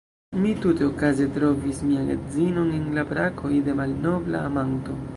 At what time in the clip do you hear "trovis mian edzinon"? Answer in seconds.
1.35-2.75